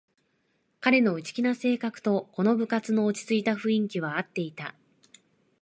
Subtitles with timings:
[0.79, 4.73] 彼の内気な性格とこの部活の落ちついた雰囲気はあっていた